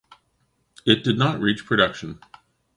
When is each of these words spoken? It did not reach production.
It 0.83 1.03
did 1.03 1.19
not 1.19 1.39
reach 1.39 1.63
production. 1.63 2.21